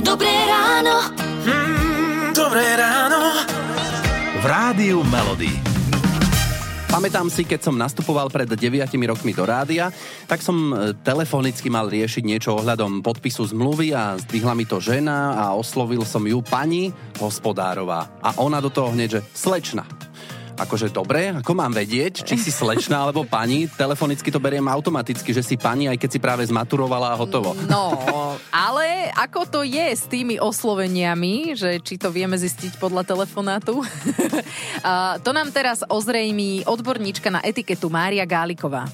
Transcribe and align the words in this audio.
Dobré 0.00 0.34
ráno. 0.46 1.10
Mm, 1.44 2.30
dobré 2.32 2.64
ráno. 2.78 3.42
V 4.38 4.44
Rádiu 4.46 5.02
Melody. 5.02 5.50
Pamätám 6.88 7.28
si, 7.28 7.44
keď 7.44 7.68
som 7.68 7.76
nastupoval 7.76 8.32
pred 8.32 8.48
9 8.48 8.88
rokmi 9.12 9.36
do 9.36 9.44
rádia, 9.44 9.92
tak 10.24 10.40
som 10.40 10.72
e, 10.72 10.96
telefonicky 11.04 11.68
mal 11.68 11.84
riešiť 11.92 12.24
niečo 12.24 12.56
ohľadom 12.56 13.04
podpisu 13.04 13.52
zmluvy 13.52 13.92
a 13.92 14.16
zdvihla 14.16 14.56
mi 14.56 14.64
to 14.64 14.80
žena 14.80 15.36
a 15.36 15.44
oslovil 15.52 16.00
som 16.08 16.24
ju 16.24 16.40
pani 16.40 16.88
hospodárová. 17.20 18.08
A 18.24 18.40
ona 18.40 18.64
do 18.64 18.72
toho 18.72 18.96
hneď, 18.96 19.20
že 19.20 19.24
slečna 19.36 20.07
akože 20.58 20.90
dobre, 20.90 21.30
ako 21.30 21.52
mám 21.54 21.72
vedieť, 21.72 22.26
či 22.26 22.34
si 22.34 22.50
slečná 22.50 23.06
alebo 23.06 23.22
pani, 23.22 23.70
telefonicky 23.70 24.28
to 24.28 24.42
beriem 24.42 24.66
automaticky, 24.66 25.30
že 25.30 25.46
si 25.46 25.54
pani, 25.54 25.86
aj 25.86 25.96
keď 25.96 26.10
si 26.10 26.18
práve 26.18 26.42
zmaturovala 26.50 27.14
a 27.14 27.18
hotovo. 27.18 27.54
No, 27.70 27.94
ale 28.50 29.14
ako 29.14 29.46
to 29.46 29.60
je 29.62 29.86
s 29.94 30.04
tými 30.10 30.42
osloveniami, 30.42 31.54
že 31.54 31.78
či 31.78 31.94
to 31.96 32.10
vieme 32.10 32.34
zistiť 32.34 32.76
podľa 32.82 33.06
telefonátu? 33.06 33.80
to 35.24 35.30
nám 35.30 35.54
teraz 35.54 35.86
ozrejmí 35.86 36.66
odborníčka 36.66 37.30
na 37.30 37.40
etiketu 37.46 37.86
Mária 37.86 38.26
Gáliková 38.26 38.90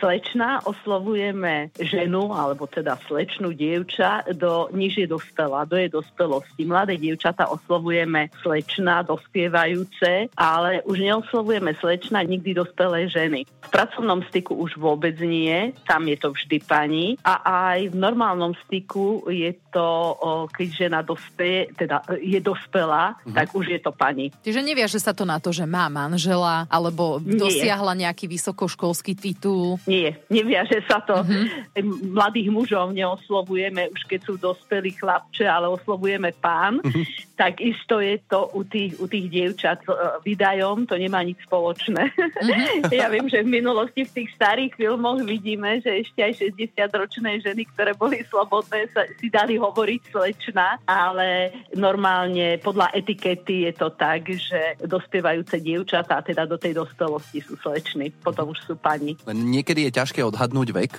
slečna 0.00 0.64
oslovujeme 0.64 1.70
ženu, 1.78 2.32
alebo 2.34 2.66
teda 2.66 2.98
slečnú 3.06 3.52
dievča, 3.52 4.26
do, 4.34 4.72
niž 4.72 5.04
je 5.04 5.06
dospelá, 5.06 5.68
do 5.68 5.76
jej 5.76 5.92
dospelosti. 5.92 6.62
Mladé 6.64 6.96
dievčata 6.96 7.46
oslovujeme 7.46 8.32
slečna, 8.42 9.04
dospievajúce, 9.04 10.32
ale 10.34 10.82
už 10.88 10.98
neoslovujeme 10.98 11.76
slečna 11.76 12.24
nikdy 12.24 12.56
dospelé 12.56 13.06
ženy. 13.06 13.44
V 13.44 13.68
pracovnom 13.68 14.24
styku 14.32 14.56
už 14.56 14.80
vôbec 14.80 15.14
nie, 15.20 15.76
tam 15.84 16.08
je 16.08 16.16
to 16.16 16.32
vždy 16.32 16.56
pani 16.64 17.06
a 17.20 17.44
aj 17.74 17.92
v 17.92 17.96
normálnom 17.96 18.56
styku 18.64 19.28
je 19.28 19.52
to, 19.68 20.16
keď 20.48 20.68
žena 20.72 21.00
dospeje, 21.04 21.68
teda 21.76 22.00
je 22.16 22.40
dospelá, 22.40 23.20
mhm. 23.28 23.36
tak 23.36 23.52
už 23.52 23.76
je 23.76 23.80
to 23.82 23.92
pani. 23.92 24.32
Čiže 24.40 24.64
neviaže 24.64 24.96
sa 24.96 25.12
to 25.12 25.28
na 25.28 25.36
to, 25.36 25.52
že 25.52 25.68
má 25.68 25.90
manžela 25.92 26.64
alebo 26.72 27.20
nie. 27.20 27.36
dosiahla 27.36 27.92
nejaký 27.92 28.24
vysokoškolský 28.30 29.12
titul 29.18 29.67
nie, 29.90 30.14
neviaže 30.30 30.80
sa 30.86 31.02
to. 31.02 31.20
Mm-hmm. 31.20 32.14
Mladých 32.14 32.48
mužov 32.48 32.94
neoslovujeme 32.94 33.88
už 33.92 34.00
keď 34.06 34.20
sú 34.24 34.34
dospelí 34.38 34.94
chlapče, 34.96 35.44
ale 35.48 35.68
oslovujeme 35.68 36.32
pán. 36.38 36.80
Mm-hmm. 36.80 37.34
Tak 37.38 37.62
isto 37.62 38.02
je 38.02 38.18
to 38.26 38.50
u 38.54 38.66
tých, 38.66 38.98
u 38.98 39.06
tých 39.06 39.30
dievčat 39.30 39.86
e, 39.86 39.94
vydajom, 40.26 40.86
to 40.86 40.98
nemá 40.98 41.22
nič 41.22 41.38
spoločné. 41.46 42.10
Mm-hmm. 42.14 42.92
ja 43.00 43.06
viem, 43.10 43.26
že 43.30 43.42
v 43.42 43.52
minulosti 43.62 44.06
v 44.06 44.14
tých 44.22 44.30
starých 44.34 44.72
filmoch 44.74 45.22
vidíme, 45.22 45.82
že 45.82 46.02
ešte 46.02 46.20
aj 46.22 46.32
60-ročné 46.38 47.42
ženy, 47.42 47.62
ktoré 47.74 47.94
boli 47.94 48.22
slobodné, 48.26 48.90
sa, 48.90 49.06
si 49.18 49.30
dali 49.30 49.58
hovoriť 49.58 50.00
slečna, 50.10 50.82
ale 50.86 51.50
normálne 51.74 52.58
podľa 52.62 52.94
etikety 52.94 53.70
je 53.70 53.72
to 53.74 53.88
tak, 53.94 54.26
že 54.28 54.78
dospievajúce 54.82 55.62
dievčatá, 55.62 56.20
teda 56.22 56.46
do 56.46 56.58
tej 56.58 56.74
dospelosti 56.74 57.42
sú 57.42 57.54
slečny, 57.58 58.10
potom 58.22 58.50
už 58.50 58.60
sú 58.66 58.74
pani. 58.74 59.14
Nie 59.30 59.57
niekedy 59.58 59.90
je 59.90 59.96
ťažké 59.98 60.22
odhadnúť 60.22 60.68
vek. 60.70 60.92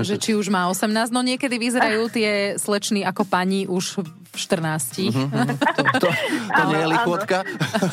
Že 0.00 0.16
či 0.16 0.32
už 0.32 0.48
má 0.48 0.66
18, 0.72 1.12
no 1.12 1.20
niekedy 1.20 1.60
vyzerajú 1.60 2.08
tie 2.08 2.56
slečny 2.56 3.04
ako 3.04 3.28
pani 3.28 3.68
už 3.68 4.00
14. 4.36 5.10
Mm-hmm. 5.10 5.28
To, 5.76 5.82
to, 6.00 6.08
to 6.08 6.62
nie 6.72 6.80
je 6.80 6.88
lichotka. 6.88 7.44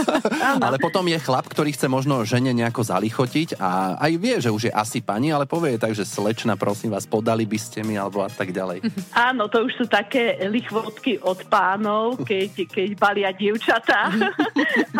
ale 0.67 0.79
potom 0.79 1.03
je 1.03 1.19
chlap, 1.19 1.43
ktorý 1.51 1.75
chce 1.75 1.91
možno 1.91 2.23
žene 2.23 2.55
nejako 2.55 2.79
zalichotiť 2.79 3.59
a 3.59 3.99
aj 3.99 4.11
vie, 4.15 4.35
že 4.39 4.53
už 4.53 4.71
je 4.71 4.73
asi 4.73 5.03
pani, 5.03 5.35
ale 5.35 5.43
povie 5.43 5.75
tak, 5.75 5.91
že 5.91 6.07
slečna, 6.07 6.55
prosím 6.55 6.95
vás, 6.95 7.03
podali 7.03 7.43
by 7.43 7.59
ste 7.59 7.83
mi, 7.83 7.99
alebo 7.99 8.23
a 8.23 8.31
tak 8.31 8.55
ďalej. 8.55 8.87
Áno, 9.27 9.51
to 9.51 9.67
už 9.67 9.83
sú 9.83 9.85
také 9.87 10.39
lichvotky 10.47 11.19
od 11.19 11.43
pánov, 11.51 12.23
keď, 12.23 12.71
keď 12.71 12.89
balia 12.95 13.31
dievčatá 13.35 14.11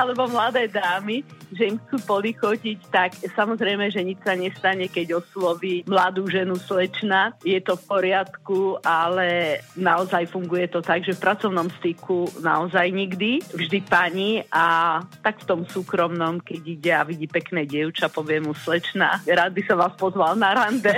alebo 0.02 0.28
mladé 0.28 0.68
dámy, 0.68 1.24
že 1.54 1.70
im 1.70 1.78
chcú 1.78 2.02
polichotiť, 2.04 2.78
tak 2.90 3.14
samozrejme, 3.38 3.88
že 3.94 4.02
nič 4.02 4.20
sa 4.26 4.34
nestane, 4.34 4.90
keď 4.90 5.22
osloví 5.22 5.86
mladú 5.86 6.26
ženu 6.26 6.58
slečna. 6.58 7.38
Je 7.46 7.62
to 7.62 7.78
v 7.78 7.84
poriadku, 7.86 8.82
ale 8.82 9.62
naozaj 9.78 10.34
funguje 10.34 10.66
to 10.68 10.82
tak, 10.82 11.06
že 11.06 11.14
v 11.14 11.24
pracovnom 11.34 11.66
styku 11.82 12.30
naozaj 12.46 12.94
nikdy, 12.94 13.42
vždy 13.42 13.82
pani 13.90 14.46
a 14.54 15.02
tak 15.26 15.42
v 15.42 15.46
tom 15.50 15.62
súkromnom, 15.66 16.38
keď 16.38 16.62
ide 16.62 16.92
a 16.94 17.02
vidí 17.02 17.26
pekné 17.26 17.66
dievča, 17.66 18.14
povie 18.14 18.38
mu 18.38 18.54
slečna, 18.54 19.18
rád 19.26 19.58
by 19.58 19.62
som 19.66 19.82
vás 19.82 19.98
pozval 19.98 20.38
na 20.38 20.54
rande. 20.54 20.94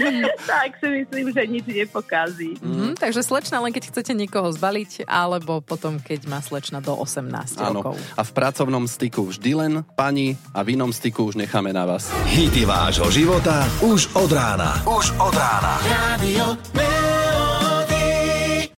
tak 0.46 0.78
si 0.78 1.02
myslím, 1.02 1.34
že 1.34 1.42
nič 1.50 1.66
nepokazí. 1.66 2.54
Mm, 2.62 2.94
takže 3.02 3.26
slečna 3.26 3.58
len 3.58 3.74
keď 3.74 3.90
chcete 3.90 4.14
niekoho 4.14 4.54
zbaliť, 4.54 5.10
alebo 5.10 5.58
potom 5.58 5.98
keď 5.98 6.30
má 6.30 6.38
slečna 6.38 6.78
do 6.78 6.94
18 6.94 7.58
Áno. 7.58 7.82
rokov. 7.82 7.98
A 8.14 8.22
v 8.22 8.30
pracovnom 8.30 8.86
styku 8.86 9.26
vždy 9.26 9.50
len 9.58 9.72
pani 9.98 10.38
a 10.54 10.62
v 10.62 10.78
inom 10.78 10.94
styku 10.94 11.26
už 11.26 11.34
necháme 11.34 11.74
na 11.74 11.82
vás. 11.82 12.14
Hity 12.30 12.62
vášho 12.62 13.10
života 13.10 13.66
už 13.82 14.06
od 14.14 14.30
rána. 14.30 14.70
Už 14.86 15.10
od 15.18 15.34
rána. 15.34 15.82
Radio 15.82 16.54